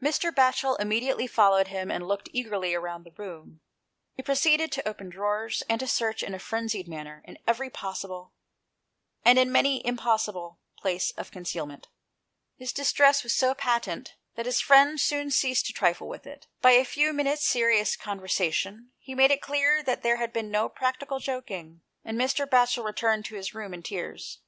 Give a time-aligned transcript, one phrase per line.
[0.00, 0.32] 171 GHOST TAIiES.
[0.32, 0.34] Mr.
[0.76, 3.60] Batchel immediately followed him, and looked eagerly round the room.
[4.16, 8.32] He proceeded to open drawers, and to search, in a frenzied manner, in every possible,
[9.24, 11.86] and in many an impossible, place of concealment.
[12.56, 16.48] His distress was so patent that his friend soon ceased to trifle with it.
[16.60, 20.50] By a few minutes serious con versation he made it clear that there had been
[20.50, 22.48] no practical joking, and Mr.
[22.50, 24.40] Batchel returned to his room in tears.